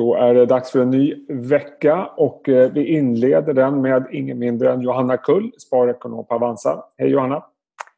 Då 0.00 0.14
är 0.14 0.34
det 0.34 0.46
dags 0.46 0.70
för 0.70 0.80
en 0.80 0.90
ny 0.90 1.26
vecka 1.28 2.06
och 2.16 2.48
eh, 2.48 2.72
vi 2.72 2.86
inleder 2.86 3.54
den 3.54 3.82
med 3.82 4.06
ingen 4.10 4.38
mindre 4.38 4.72
än 4.72 4.80
Johanna 4.80 5.16
Kull, 5.16 5.52
sparekonom 5.58 6.26
på 6.26 6.34
Avanza. 6.34 6.84
Hej 6.98 7.08
Johanna! 7.08 7.44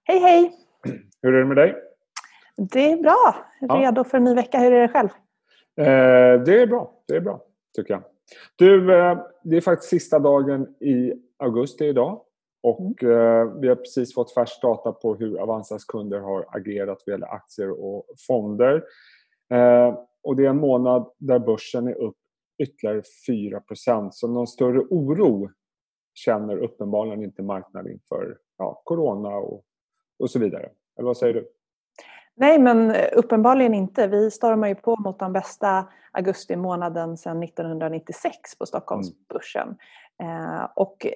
Hej 0.04 0.18
hej! 0.18 0.52
Hur 1.22 1.34
är 1.34 1.38
det 1.38 1.44
med 1.44 1.56
dig? 1.56 1.74
Det 2.56 2.92
är 2.92 2.96
bra. 2.96 3.34
Redo 3.60 3.92
ja. 3.96 4.04
för 4.04 4.18
en 4.18 4.24
ny 4.24 4.34
vecka. 4.34 4.58
Hur 4.58 4.72
är 4.72 4.82
det 4.82 4.88
själv? 4.88 5.08
Eh, 5.76 6.42
det 6.44 6.62
är 6.62 6.66
bra. 6.66 6.92
Det 7.08 7.16
är 7.16 7.20
bra, 7.20 7.40
tycker 7.76 7.94
jag. 7.94 8.02
Du, 8.56 8.94
eh, 8.94 9.18
det 9.42 9.56
är 9.56 9.60
faktiskt 9.60 9.90
sista 9.90 10.18
dagen 10.18 10.66
i 10.80 11.12
augusti 11.38 11.84
idag. 11.84 12.20
Och 12.62 13.02
mm. 13.02 13.16
eh, 13.16 13.52
vi 13.60 13.68
har 13.68 13.76
precis 13.76 14.14
fått 14.14 14.34
färsk 14.34 14.62
data 14.62 14.92
på 14.92 15.14
hur 15.14 15.38
Avanzas 15.38 15.84
kunder 15.84 16.20
har 16.20 16.46
agerat 16.48 17.02
vad 17.06 17.12
gäller 17.12 17.34
aktier 17.34 17.84
och 17.84 18.04
fonder. 18.26 18.82
Och 20.22 20.36
det 20.36 20.44
är 20.44 20.50
en 20.50 20.60
månad 20.60 21.10
där 21.18 21.38
börsen 21.38 21.88
är 21.88 21.94
upp 21.94 22.16
ytterligare 22.62 23.02
4% 23.28 24.08
Så 24.12 24.28
någon 24.28 24.46
större 24.46 24.78
oro 24.78 25.50
känner 26.14 26.56
uppenbarligen 26.56 27.22
inte 27.22 27.42
marknaden 27.42 27.92
inför 27.92 28.38
ja, 28.58 28.82
corona 28.84 29.28
och, 29.28 29.64
och 30.18 30.30
så 30.30 30.38
vidare. 30.38 30.70
Eller 30.98 31.06
vad 31.06 31.16
säger 31.16 31.34
du? 31.34 31.48
Nej, 32.34 32.58
men 32.58 32.94
uppenbarligen 33.12 33.74
inte. 33.74 34.06
Vi 34.06 34.30
stormar 34.30 34.68
ju 34.68 34.74
på 34.74 34.96
mot 34.96 35.18
den 35.18 35.32
bästa 35.32 35.88
augusti 36.12 36.56
månaden 36.56 37.16
sedan 37.16 37.42
1996 37.42 38.58
på 38.58 38.66
Stockholmsbörsen. 38.66 39.76
Mm. 40.22 40.54
Eh, 40.54 40.68
och 40.76 41.06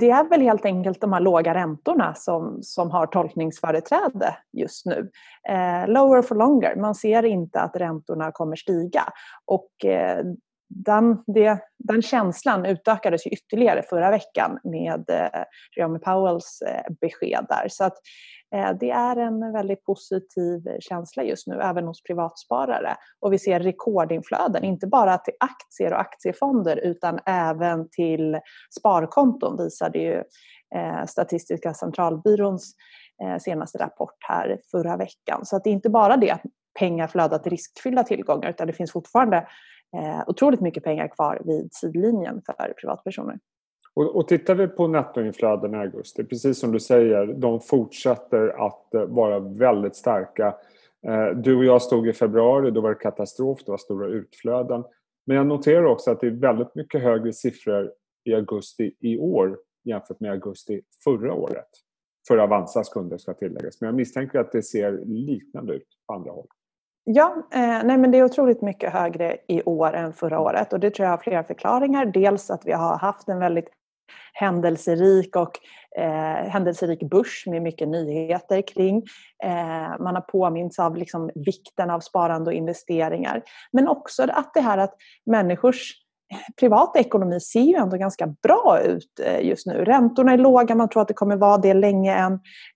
det 0.00 0.10
är 0.10 0.28
väl 0.28 0.40
helt 0.40 0.64
enkelt 0.64 1.00
de 1.00 1.12
här 1.12 1.20
låga 1.20 1.54
räntorna 1.54 2.14
som, 2.14 2.58
som 2.62 2.90
har 2.90 3.06
tolkningsföreträde 3.06 4.36
just 4.52 4.86
nu. 4.86 5.10
Eh, 5.48 5.88
lower 5.88 6.22
for 6.22 6.34
longer. 6.34 6.76
Man 6.76 6.94
ser 6.94 7.22
inte 7.22 7.60
att 7.60 7.76
räntorna 7.76 8.32
kommer 8.32 8.56
stiga. 8.56 9.04
Och 9.44 9.84
eh, 9.84 10.24
den, 10.68 11.22
det, 11.26 11.58
den 11.78 12.02
känslan 12.02 12.66
utökades 12.66 13.26
ju 13.26 13.30
ytterligare 13.30 13.82
förra 13.82 14.10
veckan 14.10 14.58
med 14.64 15.10
eh, 15.10 15.42
Jeremy 15.76 15.98
Powells 15.98 16.62
eh, 16.66 16.92
besked 17.00 17.46
där. 17.48 17.68
Så 17.68 17.84
att, 17.84 17.96
Eh, 18.54 18.72
det 18.80 18.90
är 18.90 19.16
en 19.16 19.52
väldigt 19.52 19.84
positiv 19.84 20.60
känsla 20.80 21.22
just 21.22 21.46
nu, 21.46 21.60
även 21.60 21.86
hos 21.86 22.02
privatsparare. 22.02 22.96
Och 23.20 23.32
vi 23.32 23.38
ser 23.38 23.60
rekordinflöden, 23.60 24.64
inte 24.64 24.86
bara 24.86 25.18
till 25.18 25.34
aktier 25.40 25.92
och 25.92 26.00
aktiefonder 26.00 26.76
utan 26.76 27.18
även 27.26 27.88
till 27.88 28.38
sparkonton 28.78 29.56
visade 29.64 29.98
ju 29.98 30.22
eh, 30.74 31.04
Statistiska 31.06 31.74
centralbyråns 31.74 32.74
eh, 33.22 33.38
senaste 33.38 33.78
rapport 33.78 34.16
här 34.28 34.60
förra 34.70 34.96
veckan. 34.96 35.46
Så 35.46 35.56
att 35.56 35.64
det 35.64 35.70
är 35.70 35.74
inte 35.74 35.90
bara 35.90 36.16
det 36.16 36.30
att 36.30 36.42
pengar 36.78 37.06
flödar 37.06 37.38
till 37.38 37.50
riskfyllda 37.50 38.04
tillgångar 38.04 38.50
utan 38.50 38.66
det 38.66 38.72
finns 38.72 38.92
fortfarande 38.92 39.46
otroligt 40.26 40.60
mycket 40.60 40.84
pengar 40.84 41.08
kvar 41.08 41.42
vid 41.44 41.68
sidlinjen 41.72 42.42
för 42.46 42.74
privatpersoner. 42.80 43.38
Och, 43.94 44.16
och 44.16 44.28
tittar 44.28 44.54
vi 44.54 44.68
på 44.68 44.86
nettoinflödena 44.86 45.78
i 45.78 45.80
augusti, 45.80 46.24
precis 46.24 46.58
som 46.58 46.72
du 46.72 46.80
säger, 46.80 47.26
de 47.26 47.60
fortsätter 47.60 48.66
att 48.66 48.94
eh, 48.94 49.04
vara 49.04 49.38
väldigt 49.38 49.96
starka. 49.96 50.54
Eh, 51.06 51.26
du 51.26 51.56
och 51.56 51.64
jag 51.64 51.82
stod 51.82 52.08
i 52.08 52.12
februari, 52.12 52.70
då 52.70 52.80
var 52.80 52.88
det 52.88 52.94
katastrof, 52.94 53.58
det 53.64 53.70
var 53.70 53.78
stora 53.78 54.08
utflöden. 54.08 54.84
Men 55.26 55.36
jag 55.36 55.46
noterar 55.46 55.84
också 55.84 56.10
att 56.10 56.20
det 56.20 56.26
är 56.26 56.30
väldigt 56.30 56.74
mycket 56.74 57.02
högre 57.02 57.32
siffror 57.32 57.92
i 58.24 58.34
augusti 58.34 58.94
i 59.00 59.18
år 59.18 59.58
jämfört 59.84 60.20
med 60.20 60.30
augusti 60.30 60.80
förra 61.04 61.34
året. 61.34 61.68
För 62.28 62.38
Avanzas 62.38 62.88
kunder 62.88 63.18
ska 63.18 63.34
tilläggas. 63.34 63.80
Men 63.80 63.86
jag 63.86 63.94
misstänker 63.94 64.38
att 64.38 64.52
det 64.52 64.62
ser 64.62 65.00
liknande 65.04 65.74
ut 65.74 65.88
på 66.06 66.14
andra 66.14 66.30
håll. 66.30 66.46
Ja, 67.04 67.48
eh, 67.52 67.84
nej 67.84 67.98
men 67.98 68.10
det 68.10 68.18
är 68.18 68.24
otroligt 68.24 68.62
mycket 68.62 68.92
högre 68.92 69.36
i 69.48 69.62
år 69.62 69.92
än 69.92 70.12
förra 70.12 70.40
året 70.40 70.72
och 70.72 70.80
det 70.80 70.90
tror 70.90 71.04
jag 71.04 71.12
har 71.12 71.18
flera 71.18 71.44
förklaringar. 71.44 72.06
Dels 72.06 72.50
att 72.50 72.66
vi 72.66 72.72
har 72.72 72.98
haft 72.98 73.28
en 73.28 73.38
väldigt 73.38 73.68
händelserik 74.32 75.36
och 75.36 75.58
eh, 75.98 76.50
händelserik 76.50 77.10
börs 77.10 77.44
med 77.46 77.62
mycket 77.62 77.88
nyheter 77.88 78.62
kring. 78.62 78.96
Eh, 79.44 79.98
man 80.00 80.14
har 80.14 80.20
påminns 80.20 80.78
av 80.78 80.96
liksom 80.96 81.30
vikten 81.34 81.90
av 81.90 82.00
sparande 82.00 82.50
och 82.50 82.54
investeringar. 82.54 83.42
Men 83.72 83.88
också 83.88 84.22
att 84.22 84.54
det 84.54 84.60
här 84.60 84.78
att 84.78 84.94
människors 85.26 85.92
privata 86.60 86.98
ekonomi 86.98 87.40
ser 87.40 87.60
ju 87.60 87.74
ändå 87.74 87.96
ganska 87.96 88.26
bra 88.26 88.80
ut 88.80 89.20
eh, 89.22 89.46
just 89.46 89.66
nu. 89.66 89.84
Räntorna 89.84 90.32
är 90.32 90.38
låga, 90.38 90.74
man 90.74 90.88
tror 90.88 91.02
att 91.02 91.08
det 91.08 91.14
kommer 91.14 91.36
vara 91.36 91.58
det 91.58 91.74
länge 91.74 92.14
än. 92.14 92.32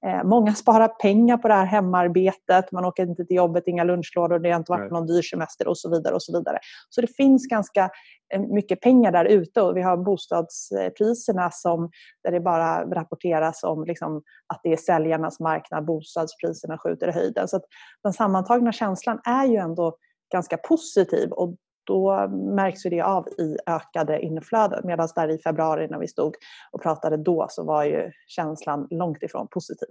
Eh, 0.07 0.25
många 0.25 0.55
sparar 0.55 0.89
pengar 0.89 1.37
på 1.37 1.49
det 1.49 1.55
här 1.55 1.67
hemarbetet, 1.67 2.73
man 2.73 2.85
åker 2.85 3.03
inte 3.03 3.25
till 3.25 3.37
jobbet, 3.37 3.65
inga 3.67 3.85
lunchlådor, 3.85 4.39
det 4.39 4.51
har 4.51 4.59
inte 4.59 4.73
varit 4.73 4.93
någon 4.93 5.07
dyr 5.07 5.23
semester 5.23 5.69
och 5.69 5.79
så 5.79 5.91
vidare. 5.91 6.15
och 6.15 6.23
Så 6.23 6.39
vidare. 6.39 6.59
Så 6.89 7.01
det 7.01 7.17
finns 7.17 7.47
ganska 7.47 7.91
eh, 8.35 8.41
mycket 8.41 8.81
pengar 8.81 9.13
där 9.13 9.25
ute 9.25 9.63
och 9.63 9.77
vi 9.77 9.83
har 9.83 9.97
bostadspriserna 9.97 11.51
som, 11.51 11.91
där 12.25 12.33
det 12.33 12.41
bara 12.41 12.85
rapporteras 12.85 13.65
om 13.65 13.85
liksom 13.85 14.23
att 14.55 14.61
det 14.63 14.73
är 14.73 14.77
säljarnas 14.77 15.41
marknad, 15.41 15.85
bostadspriserna 15.85 16.79
skjuter 16.79 17.09
i 17.09 17.13
höjden. 17.13 17.49
Så 17.49 17.61
den 18.03 18.13
sammantagna 18.13 18.73
känslan 18.73 19.21
är 19.25 19.47
ju 19.47 19.57
ändå 19.57 19.97
ganska 20.33 20.57
positiv 20.57 21.31
och 21.31 21.57
då 21.87 22.29
märks 22.29 22.83
det 22.83 23.01
av 23.01 23.29
i 23.29 23.57
ökade 23.67 24.21
inflöden. 24.21 24.81
Medan 24.85 25.09
där 25.15 25.29
i 25.29 25.39
februari 25.39 25.89
när 25.91 25.99
vi 25.99 26.09
stod 26.09 26.35
och 26.73 26.83
pratade 26.83 27.17
då 27.17 27.47
så 27.51 27.65
var 27.65 27.85
ju 27.85 28.11
känslan 28.27 28.87
långt 28.91 29.23
ifrån 29.23 29.49
positiv. 29.51 29.89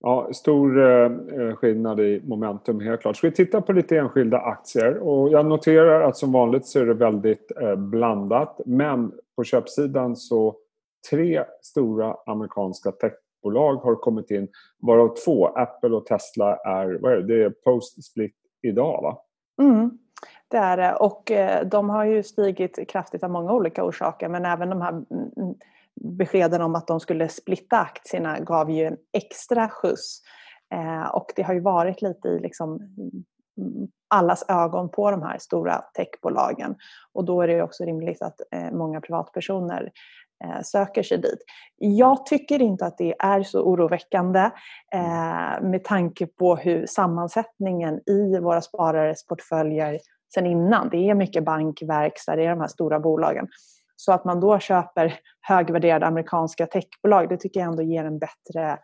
Ja, 0.00 0.28
stor 0.32 0.78
eh, 0.80 1.54
skillnad 1.54 2.00
i 2.00 2.22
momentum 2.24 2.80
helt 2.80 3.00
klart. 3.00 3.16
Ska 3.16 3.28
vi 3.28 3.34
titta 3.34 3.60
på 3.60 3.72
lite 3.72 3.96
enskilda 3.96 4.38
aktier? 4.38 4.98
Och 4.98 5.28
jag 5.28 5.46
noterar 5.46 6.02
att 6.02 6.16
som 6.16 6.32
vanligt 6.32 6.66
så 6.66 6.80
är 6.80 6.86
det 6.86 6.94
väldigt 6.94 7.52
eh, 7.60 7.76
blandat. 7.76 8.60
Men 8.66 9.12
på 9.36 9.44
köpsidan 9.44 10.16
så 10.16 10.56
tre 11.10 11.44
stora 11.62 12.16
amerikanska 12.26 12.92
techbolag 12.92 13.76
har 13.76 13.94
kommit 13.94 14.30
in. 14.30 14.48
Varav 14.82 15.14
två, 15.24 15.46
Apple 15.46 15.96
och 15.96 16.06
Tesla, 16.06 16.56
är, 16.56 16.98
vad 17.00 17.12
är 17.12 17.16
det? 17.16 17.26
det 17.26 17.44
är 17.44 17.50
post-split 17.50 18.34
idag 18.62 19.02
va? 19.02 19.22
Mm. 19.62 19.90
Det 20.50 20.56
är 20.56 20.76
det. 20.76 20.94
Och 20.94 21.30
eh, 21.30 21.66
de 21.66 21.90
har 21.90 22.04
ju 22.04 22.22
stigit 22.22 22.88
kraftigt 22.88 23.22
av 23.22 23.30
många 23.30 23.52
olika 23.52 23.84
orsaker 23.84 24.28
men 24.28 24.44
även 24.44 24.70
de 24.70 24.80
här 24.80 24.90
mm, 24.90 25.04
mm, 25.10 25.54
beskeden 25.94 26.62
om 26.62 26.74
att 26.74 26.86
de 26.86 27.00
skulle 27.00 27.28
splitta 27.28 27.78
aktierna 27.78 28.38
gav 28.38 28.70
ju 28.70 28.84
en 28.84 28.96
extra 29.12 29.68
skjuts. 29.68 30.22
Eh, 30.74 31.08
och 31.14 31.32
det 31.36 31.42
har 31.42 31.54
ju 31.54 31.60
varit 31.60 32.02
lite 32.02 32.28
i 32.28 32.38
liksom 32.40 32.76
mm, 32.76 33.88
allas 34.08 34.44
ögon 34.48 34.88
på 34.88 35.10
de 35.10 35.22
här 35.22 35.38
stora 35.38 35.84
techbolagen. 35.94 36.76
Och 37.12 37.24
då 37.24 37.42
är 37.42 37.48
det 37.48 37.62
också 37.62 37.84
rimligt 37.84 38.22
att 38.22 38.40
eh, 38.50 38.70
många 38.72 39.00
privatpersoner 39.00 39.90
söker 40.64 41.02
sig 41.02 41.18
dit. 41.18 41.38
Jag 41.76 42.26
tycker 42.26 42.62
inte 42.62 42.86
att 42.86 42.98
det 42.98 43.14
är 43.18 43.42
så 43.42 43.62
oroväckande 43.62 44.50
med 45.60 45.84
tanke 45.84 46.26
på 46.26 46.56
hur 46.56 46.86
sammansättningen 46.86 48.00
i 48.06 48.38
våra 48.38 48.60
sparares 48.60 49.26
portföljer 49.26 49.98
sen 50.34 50.46
innan. 50.46 50.88
Det 50.88 51.10
är 51.10 51.14
mycket 51.14 51.44
bankverkstad, 51.44 52.36
det 52.36 52.44
är 52.44 52.50
de 52.50 52.60
här 52.60 52.68
stora 52.68 53.00
bolagen. 53.00 53.48
Så 53.96 54.12
att 54.12 54.24
man 54.24 54.40
då 54.40 54.58
köper 54.58 55.20
högvärderade 55.40 56.06
amerikanska 56.06 56.66
techbolag, 56.66 57.28
det 57.28 57.36
tycker 57.36 57.60
jag 57.60 57.68
ändå 57.68 57.82
ger 57.82 58.04
en 58.04 58.18
bättre 58.18 58.78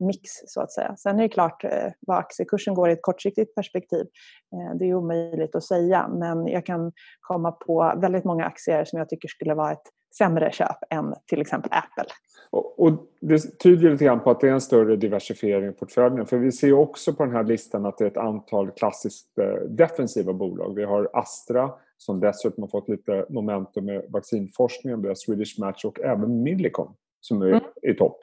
mix 0.00 0.30
så 0.46 0.60
att 0.60 0.72
säga. 0.72 0.96
Sen 0.96 1.18
är 1.18 1.22
det 1.22 1.28
klart 1.28 1.64
eh, 1.64 1.92
vad 2.00 2.18
aktiekursen 2.18 2.74
går 2.74 2.90
i 2.90 2.92
ett 2.92 3.02
kortsiktigt 3.02 3.54
perspektiv. 3.54 4.06
Eh, 4.54 4.78
det 4.78 4.84
är 4.84 4.94
omöjligt 4.94 5.54
att 5.54 5.64
säga 5.64 6.08
men 6.08 6.46
jag 6.46 6.66
kan 6.66 6.92
komma 7.20 7.52
på 7.52 7.94
väldigt 7.96 8.24
många 8.24 8.44
aktier 8.44 8.84
som 8.84 8.98
jag 8.98 9.08
tycker 9.08 9.28
skulle 9.28 9.54
vara 9.54 9.72
ett 9.72 9.88
sämre 10.18 10.52
köp 10.52 10.76
än 10.90 11.14
till 11.26 11.40
exempel 11.40 11.70
Apple. 11.72 12.12
Och, 12.50 12.80
och 12.80 12.92
det 13.20 13.58
tyder 13.58 13.90
lite 13.90 14.04
grann 14.04 14.20
på 14.20 14.30
att 14.30 14.40
det 14.40 14.48
är 14.48 14.52
en 14.52 14.60
större 14.60 14.96
diversifiering 14.96 15.68
i 15.68 15.72
portföljen. 15.72 16.26
För 16.26 16.38
vi 16.38 16.52
ser 16.52 16.72
också 16.72 17.12
på 17.14 17.24
den 17.24 17.34
här 17.34 17.44
listan 17.44 17.86
att 17.86 17.98
det 17.98 18.04
är 18.04 18.10
ett 18.10 18.16
antal 18.16 18.70
klassiskt 18.70 19.38
eh, 19.38 19.68
defensiva 19.68 20.32
bolag. 20.32 20.74
Vi 20.74 20.84
har 20.84 21.10
Astra 21.12 21.70
som 21.96 22.20
dessutom 22.20 22.62
har 22.62 22.68
fått 22.68 22.88
lite 22.88 23.26
momentum 23.28 23.84
med 23.84 24.04
vaccinforskningen. 24.08 25.02
Vi 25.02 25.08
har 25.08 25.14
Swedish 25.14 25.60
Match 25.60 25.84
och 25.84 26.00
även 26.00 26.42
Millicom 26.42 26.94
som 27.20 27.42
är 27.42 27.46
mm. 27.46 27.60
i 27.82 27.94
topp. 27.94 28.18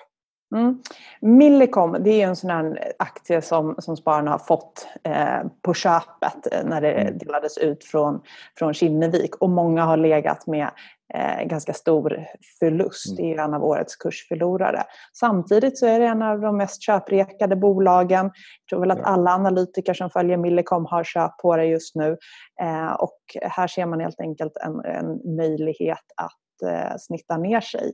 Mm. 0.55 0.81
Millicom 1.21 1.97
det 1.99 2.21
är 2.21 2.27
en 2.27 2.35
sån 2.35 2.49
här 2.49 2.93
aktie 2.99 3.41
som, 3.41 3.75
som 3.77 3.97
spararna 3.97 4.31
har 4.31 4.39
fått 4.39 4.87
eh, 5.03 5.43
på 5.61 5.73
köpet 5.73 6.47
eh, 6.51 6.63
när 6.65 6.81
det 6.81 6.91
mm. 6.91 7.17
delades 7.17 7.57
ut 7.57 7.83
från, 7.83 8.21
från 8.57 8.73
Kinnevik 8.73 9.35
och 9.35 9.49
många 9.49 9.85
har 9.85 9.97
legat 9.97 10.47
med 10.47 10.69
eh, 11.13 11.43
ganska 11.45 11.73
stor 11.73 12.25
förlust. 12.59 13.07
Mm. 13.07 13.17
Det 13.17 13.33
är 13.33 13.43
en 13.43 13.53
av 13.53 13.63
årets 13.63 13.95
kursförlorare. 13.95 14.83
Samtidigt 15.13 15.77
så 15.77 15.85
är 15.85 15.99
det 15.99 16.05
en 16.05 16.21
av 16.21 16.39
de 16.39 16.57
mest 16.57 16.81
köprekade 16.81 17.55
bolagen. 17.55 18.25
Jag 18.25 18.69
tror 18.69 18.79
väl 18.79 18.91
att 18.91 19.03
alla 19.03 19.31
analytiker 19.31 19.93
som 19.93 20.09
följer 20.09 20.37
Millicom 20.37 20.85
har 20.85 21.03
köp 21.03 21.37
på 21.37 21.57
det 21.57 21.65
just 21.65 21.95
nu. 21.95 22.17
Eh, 22.61 22.91
och 22.91 23.19
här 23.41 23.67
ser 23.67 23.85
man 23.85 23.99
helt 23.99 24.19
enkelt 24.19 24.57
en, 24.57 24.85
en 24.85 25.35
möjlighet 25.35 26.05
att 26.17 26.71
eh, 26.71 26.97
snitta 26.99 27.37
ner 27.37 27.61
sig. 27.61 27.91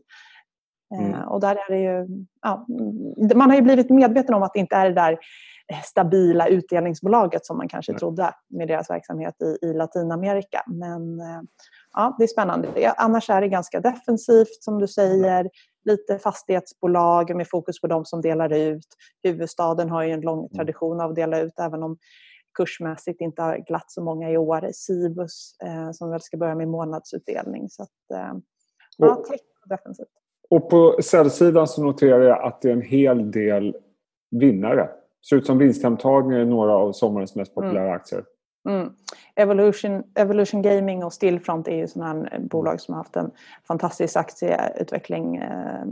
Mm. 1.00 1.28
Och 1.28 1.40
där 1.40 1.56
är 1.56 1.72
det 1.72 1.80
ju, 1.80 2.26
ja, 2.42 2.68
man 3.36 3.50
har 3.50 3.56
ju 3.56 3.62
blivit 3.62 3.90
medveten 3.90 4.36
om 4.36 4.44
att 4.44 4.54
det 4.54 4.60
inte 4.60 4.76
är 4.76 4.90
det 4.90 4.96
där 4.96 5.18
stabila 5.84 6.48
utdelningsbolaget 6.48 7.46
som 7.46 7.58
man 7.58 7.68
kanske 7.68 7.92
Nej. 7.92 8.00
trodde 8.00 8.34
med 8.50 8.68
deras 8.68 8.90
verksamhet 8.90 9.36
i, 9.42 9.66
i 9.66 9.74
Latinamerika. 9.74 10.64
Men 10.68 11.20
ja, 11.94 12.16
det 12.18 12.24
är 12.24 12.28
spännande. 12.28 12.94
Annars 12.98 13.30
är 13.30 13.42
det 13.42 13.48
ganska 13.48 13.80
defensivt 13.80 14.64
som 14.64 14.80
du 14.80 14.88
säger. 14.88 15.50
Lite 15.86 16.20
fastighetsbolag 16.20 17.36
med 17.36 17.50
fokus 17.50 17.82
på 17.82 17.88
de 17.88 18.06
som 18.06 18.22
delar 18.22 18.54
ut. 18.54 18.88
Huvudstaden 19.24 19.90
har 19.90 20.04
ju 20.04 20.12
en 20.12 20.22
lång 20.22 20.40
mm. 20.40 20.50
tradition 20.50 21.02
av 21.02 21.10
att 21.10 21.16
dela 21.16 21.40
ut 21.40 21.60
även 21.60 21.84
om 21.84 21.98
kursmässigt 22.58 23.22
inte 23.22 23.42
har 23.42 23.58
glatt 23.68 23.92
så 23.92 24.04
många 24.04 24.32
i 24.32 24.38
år. 24.38 24.70
Cibus 24.74 25.56
eh, 25.64 25.92
som 25.92 26.10
väl 26.10 26.22
ska 26.22 26.38
börja 26.38 26.56
med 26.56 26.68
månadsutdelning. 26.68 27.70
Så 27.70 27.84
att, 27.84 28.12
eh, 28.14 28.34
ja, 28.98 29.24
defensivt. 29.66 30.23
Och 30.54 30.70
på 30.70 30.96
säljsidan 31.02 31.68
så 31.68 31.84
noterar 31.84 32.22
jag 32.22 32.44
att 32.44 32.62
det 32.62 32.70
är 32.70 32.74
en 32.74 32.82
hel 32.82 33.32
del 33.32 33.76
vinnare. 34.32 34.82
Det 34.82 35.28
ser 35.30 35.36
ut 35.36 35.46
som 35.46 35.58
vinsthemtagningar 35.58 36.40
i 36.40 36.46
några 36.46 36.76
av 36.76 36.92
sommarens 36.92 37.36
mest 37.36 37.56
populära 37.56 37.84
mm. 37.84 37.96
aktier. 37.96 38.24
Mm. 38.70 38.90
Evolution, 39.36 40.04
Evolution 40.16 40.62
Gaming 40.62 41.04
och 41.04 41.14
Stillfront 41.14 41.68
är 41.68 41.76
ju 41.76 41.88
sådana 41.88 42.30
bolag 42.40 42.82
som 42.82 42.94
har 42.94 43.00
haft 43.00 43.16
en 43.16 43.32
fantastisk 43.68 44.16
aktieutveckling 44.16 45.36
eh, 45.36 45.86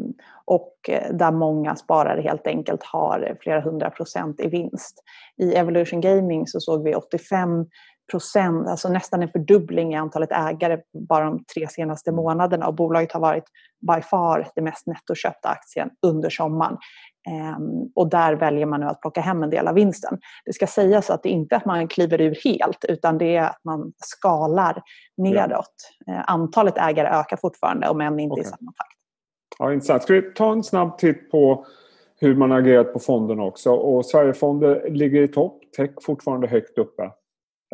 och 0.45 0.89
där 1.11 1.31
många 1.31 1.75
sparare 1.75 2.21
helt 2.21 2.47
enkelt 2.47 2.83
har 2.83 3.37
flera 3.41 3.61
hundra 3.61 3.89
procent 3.89 4.39
i 4.39 4.47
vinst. 4.47 5.03
I 5.37 5.53
Evolution 5.53 6.01
Gaming 6.01 6.47
så 6.47 6.59
såg 6.59 6.83
vi 6.83 6.95
85 6.95 7.65
procent, 8.11 8.67
alltså 8.67 8.89
nästan 8.89 9.21
en 9.21 9.29
fördubbling 9.29 9.93
i 9.93 9.95
antalet 9.95 10.31
ägare 10.31 10.81
bara 11.07 11.25
de 11.25 11.43
tre 11.43 11.67
senaste 11.67 12.11
månaderna 12.11 12.67
och 12.67 12.75
bolaget 12.75 13.11
har 13.11 13.19
varit 13.19 13.43
by 13.81 14.01
far 14.01 14.47
det 14.55 14.61
mest 14.61 14.87
nettoköpta 14.87 15.49
aktien 15.49 15.89
under 16.01 16.29
sommaren. 16.29 16.77
Ehm, 17.29 17.91
och 17.95 18.09
där 18.09 18.33
väljer 18.33 18.65
man 18.65 18.79
nu 18.79 18.85
att 18.85 19.01
plocka 19.01 19.21
hem 19.21 19.43
en 19.43 19.49
del 19.49 19.67
av 19.67 19.75
vinsten. 19.75 20.19
Det 20.45 20.53
ska 20.53 20.67
sägas 20.67 21.09
att 21.09 21.23
det 21.23 21.29
inte 21.29 21.55
är 21.55 21.57
att 21.57 21.65
man 21.65 21.87
kliver 21.87 22.21
ur 22.21 22.37
helt 22.43 22.85
utan 22.89 23.17
det 23.17 23.35
är 23.35 23.43
att 23.43 23.59
man 23.63 23.93
skalar 23.97 24.81
neråt. 25.17 25.75
Ja. 26.05 26.13
Ehm, 26.13 26.23
antalet 26.27 26.77
ägare 26.77 27.07
ökar 27.07 27.37
fortfarande 27.37 27.89
om 27.89 28.01
än 28.01 28.19
inte 28.19 28.33
okay. 28.33 28.43
i 28.43 28.47
samma 28.47 28.71
takt. 28.71 28.97
Ja, 29.59 29.73
intressant. 29.73 30.03
Ska 30.03 30.13
vi 30.13 30.21
ta 30.21 30.51
en 30.51 30.63
snabb 30.63 30.97
titt 30.97 31.31
på 31.31 31.65
hur 32.21 32.35
man 32.35 32.51
har 32.51 32.57
agerat 32.57 32.93
på 32.93 32.99
fonderna 32.99 33.43
också. 33.43 33.71
Och 33.71 34.05
Sverigefonder 34.05 34.89
ligger 34.89 35.21
i 35.21 35.27
topp, 35.27 35.61
tech 35.77 35.91
fortfarande 36.01 36.47
högt 36.47 36.77
uppe. 36.77 37.11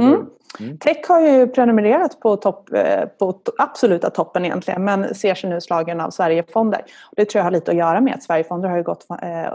Mm. 0.02 0.26
Mm. 0.60 0.78
Tech 0.78 0.98
har 1.08 1.22
ju 1.22 1.48
prenumererat 1.48 2.20
på, 2.20 2.38
topp, 2.38 2.74
eh, 2.74 3.06
på 3.06 3.42
absoluta 3.58 4.10
toppen 4.10 4.46
egentligen 4.46 4.84
men 4.84 5.16
ser 5.16 5.36
sig 5.36 5.50
nu 5.50 5.62
slagen 5.62 6.02
av 6.02 6.10
Sverigefonder. 6.10 6.82
Det 7.16 7.26
tror 7.26 7.40
jag 7.40 7.44
har 7.44 7.52
lite 7.52 7.72
att 7.72 7.78
göra 7.78 8.02
med 8.02 8.14
att 8.14 8.24
Sverigefonder 8.24 8.70
har 8.70 8.78
ju 8.78 8.84
gått 8.84 9.06
eh, 9.22 9.54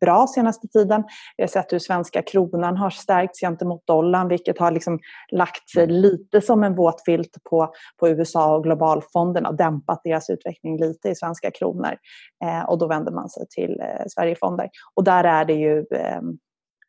bra 0.00 0.26
senaste 0.26 0.68
tiden. 0.68 1.04
Vi 1.36 1.42
har 1.42 1.48
sett 1.48 1.72
hur 1.72 1.78
svenska 1.78 2.22
kronan 2.22 2.76
har 2.76 2.90
stärkts 2.90 3.40
gentemot 3.40 3.86
dollarn 3.86 4.28
vilket 4.28 4.58
har 4.58 4.70
liksom 4.70 4.98
lagt 5.32 5.70
sig 5.70 5.84
mm. 5.84 5.96
lite 5.96 6.40
som 6.40 6.64
en 6.64 6.74
våt 6.74 7.04
filt 7.04 7.36
på, 7.50 7.72
på 8.00 8.08
USA 8.08 8.56
och 8.56 8.64
globalfonderna 8.64 9.48
och 9.48 9.56
dämpat 9.56 10.00
deras 10.04 10.30
utveckling 10.30 10.80
lite 10.80 11.08
i 11.08 11.14
svenska 11.14 11.50
kronor. 11.50 11.96
Eh, 12.44 12.62
och 12.62 12.78
då 12.78 12.86
vänder 12.86 13.12
man 13.12 13.28
sig 13.28 13.46
till 13.48 13.82
Sverigefonder. 14.06 14.68
Och 14.94 15.04
där 15.04 15.24
är 15.24 15.44
det 15.44 15.54
ju 15.54 15.78
eh, 15.78 16.20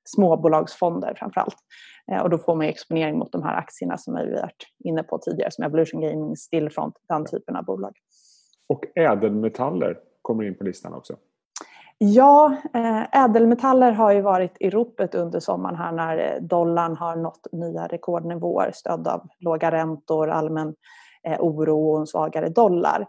småbolagsfonder 0.05 1.13
framför 1.17 1.41
allt. 1.41 1.57
Eh, 2.11 2.21
och 2.21 2.29
då 2.29 2.38
får 2.38 2.55
man 2.55 2.65
exponering 2.65 3.17
mot 3.17 3.31
de 3.31 3.44
här 3.44 3.55
aktierna 3.55 3.97
som 3.97 4.15
vi 4.15 4.31
varit 4.31 4.67
inne 4.83 5.03
på 5.03 5.17
tidigare 5.17 5.51
som 5.51 5.63
Evolution 5.63 6.01
Gaming, 6.01 6.35
Stillfront, 6.35 6.95
den 7.09 7.25
typen 7.25 7.55
av 7.55 7.65
bolag. 7.65 7.94
Och 8.67 8.85
ädelmetaller 8.95 9.97
kommer 10.21 10.44
in 10.44 10.57
på 10.57 10.63
listan 10.63 10.94
också. 10.94 11.15
Ja, 11.97 12.55
eh, 12.73 13.23
ädelmetaller 13.23 13.91
har 13.91 14.11
ju 14.11 14.21
varit 14.21 14.57
i 14.59 14.69
ropet 14.69 15.15
under 15.15 15.39
sommaren 15.39 15.75
här 15.75 15.91
när 15.91 16.17
eh, 16.17 16.41
dollarn 16.41 16.97
har 16.97 17.15
nått 17.15 17.47
nya 17.51 17.88
rekordnivåer 17.88 18.71
stödd 18.73 19.07
av 19.07 19.27
låga 19.39 19.71
räntor, 19.71 20.29
allmän 20.29 20.75
oro 21.39 21.91
och 21.91 22.00
en 22.00 22.07
svagare 22.07 22.50
dollar. 22.50 23.07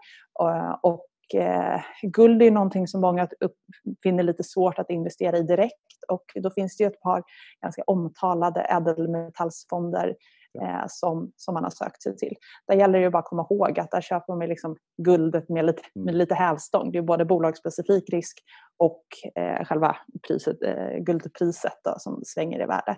Och 0.82 1.06
eh, 1.34 1.80
guld 2.02 2.42
är 2.42 2.50
någonting 2.50 2.88
som 2.88 3.00
många 3.00 3.28
upp, 3.40 3.56
finner 4.02 4.22
lite 4.22 4.44
svårt 4.44 4.78
att 4.78 4.90
investera 4.90 5.38
i 5.38 5.42
direkt 5.42 5.74
och 6.08 6.24
då 6.34 6.50
finns 6.50 6.76
det 6.76 6.84
ett 6.84 7.00
par 7.00 7.22
ganska 7.62 7.82
omtalade 7.86 8.60
ädelmetallsfonder 8.60 10.14
eh, 10.62 10.84
som, 10.88 11.32
som 11.36 11.54
man 11.54 11.64
har 11.64 11.70
sökt 11.70 12.02
sig 12.02 12.16
till. 12.16 12.34
Där 12.66 12.76
gäller 12.76 13.00
det 13.00 13.10
bara 13.10 13.18
att 13.18 13.24
komma 13.24 13.46
ihåg 13.50 13.78
att 13.78 13.90
där 13.90 14.00
köper 14.00 14.34
man 14.34 14.48
liksom 14.48 14.76
guldet 15.02 15.48
med 15.48 15.64
lite, 15.64 15.82
mm. 15.96 16.06
med 16.06 16.14
lite 16.14 16.34
hävstång. 16.34 16.92
Det 16.92 16.98
är 16.98 17.02
både 17.02 17.24
bolagsspecifik 17.24 18.10
risk 18.12 18.38
och 18.76 19.04
eh, 19.42 19.64
själva 19.64 19.96
priset, 20.28 20.62
eh, 20.62 20.98
guldpriset 20.98 21.80
då, 21.84 21.94
som 21.98 22.22
svänger 22.24 22.62
i 22.62 22.66
värde. 22.66 22.96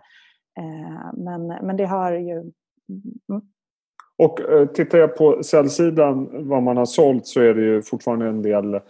Eh, 0.59 1.13
men, 1.15 1.47
men 1.47 1.77
det 1.77 1.85
har 1.85 2.13
ju 2.13 2.33
mm, 2.33 3.51
och 4.19 4.41
eh, 4.41 4.67
tittar 4.67 4.99
jag 4.99 5.17
på 5.17 5.43
säljsidan 5.43 6.49
vad 6.49 6.63
man 6.63 6.77
har 6.77 6.85
sålt 6.85 7.27
så 7.27 7.41
är 7.41 7.55
det 7.55 7.63
ju 7.63 7.83
fortfarande 7.83 8.27
en 8.27 8.43
del 8.43 8.81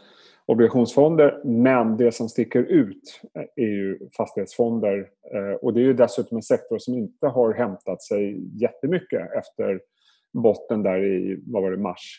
obligationsfonder. 0.46 1.40
Men 1.44 1.96
det 1.96 2.12
som 2.12 2.28
sticker 2.28 2.62
ut 2.62 3.20
eh, 3.34 3.64
är 3.64 3.69
ju 3.69 3.99
fastighetsfonder. 4.17 5.08
Eh, 5.34 5.56
och 5.62 5.75
det 5.75 5.81
är 5.81 5.84
ju 5.84 5.93
dessutom 5.93 6.37
en 6.37 6.43
sektor 6.43 6.78
som 6.78 6.94
inte 6.94 7.26
har 7.26 7.55
hämtat 7.55 8.02
sig 8.02 8.40
jättemycket 8.62 9.32
efter 9.32 9.81
botten 10.32 10.82
där 10.82 11.05
i 11.05 11.43
vad 11.46 11.62
var 11.62 11.70
det, 11.70 11.76
mars. 11.76 12.19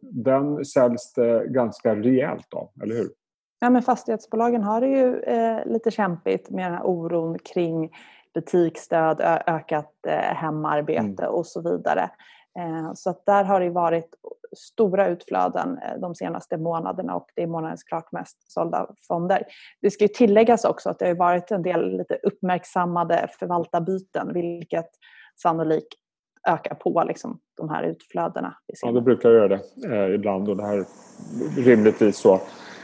Den 0.00 0.64
säljs 0.64 1.12
det 1.12 1.46
ganska 1.48 1.96
rejält 1.96 2.54
av, 2.54 2.70
eller 2.82 2.94
hur? 2.94 3.08
Ja, 3.60 3.70
men 3.70 3.82
fastighetsbolagen 3.82 4.62
har 4.62 4.80
det 4.80 4.88
ju 4.88 5.20
eh, 5.20 5.66
lite 5.66 5.90
kämpigt 5.90 6.50
med 6.50 6.64
den 6.64 6.74
här 6.74 6.86
oron 6.86 7.38
kring 7.38 7.90
butiksstöd, 8.34 9.20
ökat 9.46 9.92
eh, 10.06 10.14
hemarbete 10.14 11.22
mm. 11.22 11.34
och 11.34 11.46
så 11.46 11.60
vidare. 11.60 12.10
Eh, 12.58 12.92
så 12.94 13.10
att 13.10 13.26
där 13.26 13.44
har 13.44 13.60
det 13.60 13.70
varit 13.70 14.14
stora 14.56 15.08
utflöden 15.08 15.78
eh, 15.78 16.00
de 16.00 16.14
senaste 16.14 16.56
månaderna 16.56 17.14
och 17.14 17.26
det 17.34 17.42
är 17.42 17.46
månadens 17.46 17.84
klart 17.84 18.12
mest 18.12 18.52
sålda 18.52 18.86
fonder. 19.08 19.42
Det 19.82 19.90
ska 19.90 20.04
ju 20.04 20.08
tilläggas 20.08 20.64
också 20.64 20.90
att 20.90 20.98
det 20.98 21.06
har 21.06 21.14
varit 21.14 21.50
en 21.50 21.62
del 21.62 21.98
lite 21.98 22.18
uppmärksammade 22.22 23.28
förvaltarbyten 23.38 24.32
vilket 24.32 24.90
sannolikt 25.42 25.94
ökar 26.48 26.74
på 26.74 27.04
liksom, 27.08 27.38
de 27.56 27.70
här 27.70 27.82
utflödena. 27.82 28.54
Ja, 28.82 28.92
det 28.92 29.00
brukar 29.00 29.30
göra 29.30 29.48
det 29.48 29.60
eh, 29.86 30.14
ibland 30.14 30.48
och 30.48 30.56
det 30.56 30.66
här 30.66 30.84
rimligtvis 31.56 32.16
så. 32.16 32.40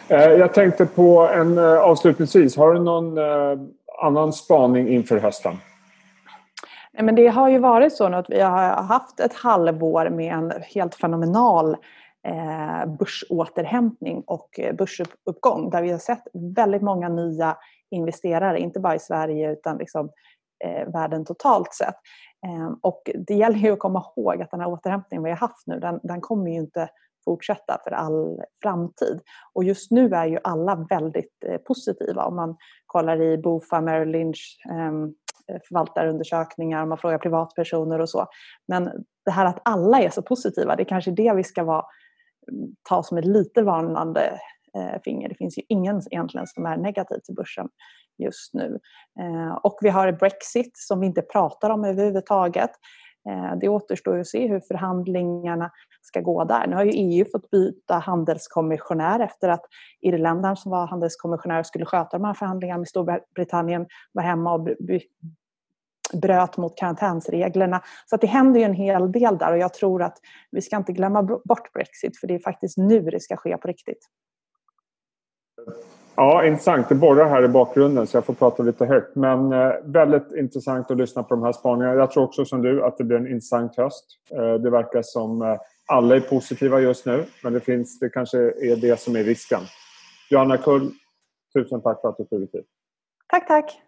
Eh, 0.08 0.30
jag 0.30 0.54
tänkte 0.54 0.86
på 0.86 1.28
en 1.34 1.58
eh, 1.58 1.78
avslutningsvis, 1.78 2.56
har 2.56 2.74
du 2.74 2.80
någon 2.80 3.18
annan 4.04 4.32
spaning 4.32 4.88
inför 4.88 5.18
hösten? 5.18 5.56
Men 7.02 7.14
det 7.14 7.26
har 7.26 7.48
ju 7.48 7.58
varit 7.58 7.92
så 7.92 8.04
att 8.04 8.30
vi 8.30 8.40
har 8.40 8.82
haft 8.82 9.20
ett 9.20 9.34
halvår 9.34 10.10
med 10.10 10.34
en 10.34 10.52
helt 10.74 10.94
fenomenal 10.94 11.76
eh, 12.26 12.86
börsåterhämtning 12.98 14.22
och 14.26 14.60
börsuppgång 14.78 15.70
där 15.70 15.82
vi 15.82 15.90
har 15.90 15.98
sett 15.98 16.22
väldigt 16.32 16.82
många 16.82 17.08
nya 17.08 17.56
investerare, 17.90 18.60
inte 18.60 18.80
bara 18.80 18.94
i 18.94 18.98
Sverige 18.98 19.52
utan 19.52 19.78
liksom, 19.78 20.10
eh, 20.64 20.92
världen 20.92 21.24
totalt 21.24 21.74
sett. 21.74 21.94
Eh, 22.46 22.74
och 22.80 23.10
det 23.26 23.34
gäller 23.34 23.58
ju 23.58 23.72
att 23.72 23.78
komma 23.78 24.04
ihåg 24.16 24.42
att 24.42 24.50
den 24.50 24.60
här 24.60 24.68
återhämtningen 24.68 25.24
vi 25.24 25.30
har 25.30 25.36
haft 25.36 25.66
nu, 25.66 25.80
den, 25.80 26.00
den 26.02 26.20
kommer 26.20 26.50
ju 26.50 26.56
inte 26.56 26.88
fortsätta 27.24 27.80
för 27.84 27.90
all 27.90 28.40
framtid. 28.62 29.20
Och 29.52 29.64
just 29.64 29.90
nu 29.90 30.14
är 30.14 30.26
ju 30.26 30.38
alla 30.44 30.86
väldigt 30.90 31.44
eh, 31.46 31.56
positiva. 31.56 32.24
Om 32.24 32.36
man 32.36 32.56
kollar 32.86 33.22
i 33.22 33.38
Bofa, 33.38 33.80
Merrill 33.80 34.08
Lynch, 34.08 34.58
ehm, 34.70 35.04
eh, 35.48 35.60
förvaltarundersökningar, 35.68 36.82
om 36.82 36.88
man 36.88 36.98
frågar 36.98 37.18
privatpersoner 37.18 38.00
och 38.00 38.08
så. 38.08 38.26
Men 38.68 38.90
det 39.24 39.30
här 39.30 39.46
att 39.46 39.60
alla 39.64 40.00
är 40.00 40.10
så 40.10 40.22
positiva, 40.22 40.76
det 40.76 40.82
är 40.82 40.88
kanske 40.88 41.10
det 41.10 41.34
vi 41.34 41.44
ska 41.44 41.64
vara, 41.64 41.84
mm, 42.52 42.70
ta 42.88 43.02
som 43.02 43.18
ett 43.18 43.24
lite 43.24 43.62
varnande 43.62 44.40
eh, 44.76 45.00
finger. 45.04 45.28
Det 45.28 45.34
finns 45.34 45.58
ju 45.58 45.62
ingen 45.68 46.02
egentligen 46.10 46.46
som 46.46 46.66
är 46.66 46.76
negativ 46.76 47.18
till 47.18 47.34
börsen 47.34 47.68
just 48.18 48.54
nu. 48.54 48.78
Eh, 49.20 49.54
och 49.54 49.78
vi 49.80 49.88
har 49.88 50.12
Brexit 50.12 50.72
som 50.74 51.00
vi 51.00 51.06
inte 51.06 51.22
pratar 51.22 51.70
om 51.70 51.84
överhuvudtaget. 51.84 52.70
Eh, 53.28 53.56
det 53.60 53.68
återstår 53.68 54.18
att 54.18 54.26
se 54.26 54.48
hur 54.48 54.60
förhandlingarna 54.60 55.70
ska 56.02 56.20
gå 56.20 56.44
där. 56.44 56.66
Nu 56.66 56.76
har 56.76 56.84
ju 56.84 56.90
EU 56.90 57.24
fått 57.32 57.50
byta 57.50 57.94
handelskommissionär 57.94 59.20
efter 59.20 59.48
att 59.48 59.64
irländaren 60.00 60.56
som 60.56 60.70
var 60.70 60.86
handelskommissionär 60.86 61.58
och 61.58 61.66
skulle 61.66 61.84
sköta 61.84 62.18
de 62.18 62.24
här 62.24 62.34
förhandlingarna 62.34 62.78
med 62.78 62.88
Storbritannien 62.88 63.86
var 64.12 64.22
hemma 64.22 64.54
och 64.54 64.68
bröt 66.12 66.56
mot 66.56 66.78
karantänsreglerna. 66.78 67.82
Så 68.06 68.14
att 68.14 68.20
det 68.20 68.26
händer 68.26 68.60
ju 68.60 68.66
en 68.66 68.74
hel 68.74 69.12
del 69.12 69.38
där 69.38 69.52
och 69.52 69.58
jag 69.58 69.74
tror 69.74 70.02
att 70.02 70.18
vi 70.50 70.62
ska 70.62 70.76
inte 70.76 70.92
glömma 70.92 71.22
bort 71.22 71.72
Brexit 71.72 72.20
för 72.20 72.26
det 72.26 72.34
är 72.34 72.38
faktiskt 72.38 72.78
nu 72.78 73.00
det 73.00 73.20
ska 73.20 73.36
ske 73.36 73.56
på 73.56 73.68
riktigt. 73.68 74.08
Ja, 76.16 76.46
intressant. 76.46 76.88
Det 76.88 76.94
borrar 76.94 77.28
här 77.28 77.44
i 77.44 77.48
bakgrunden 77.48 78.06
så 78.06 78.16
jag 78.16 78.24
får 78.24 78.34
prata 78.34 78.62
lite 78.62 78.86
högt. 78.86 79.16
Men 79.16 79.52
eh, 79.52 79.72
väldigt 79.84 80.32
intressant 80.32 80.90
att 80.90 80.96
lyssna 80.96 81.22
på 81.22 81.34
de 81.34 81.42
här 81.42 81.52
spaningarna. 81.52 81.94
Jag 81.94 82.10
tror 82.10 82.24
också 82.24 82.44
som 82.44 82.62
du 82.62 82.84
att 82.84 82.98
det 82.98 83.04
blir 83.04 83.16
en 83.16 83.26
intressant 83.26 83.76
höst. 83.76 84.04
Eh, 84.30 84.54
det 84.54 84.70
verkar 84.70 85.02
som 85.02 85.42
eh, 85.42 85.56
Alla 85.86 86.16
är 86.16 86.20
positiva 86.20 86.80
just 86.80 87.06
nu, 87.06 87.24
men 87.42 87.52
det, 87.52 87.60
finns, 87.60 87.98
det 87.98 88.08
kanske 88.08 88.38
är 88.38 88.76
det 88.76 89.00
som 89.00 89.16
är 89.16 89.24
risken. 89.24 89.60
Johanna 90.30 90.56
Kull, 90.56 90.90
tusen 91.54 91.82
tack 91.82 92.00
för 92.00 92.08
att 92.08 92.16
du 92.16 92.24
tog 92.24 92.40
dig 92.40 92.50
tid. 92.50 92.64
Tack, 93.26 93.48
tack. 93.48 93.83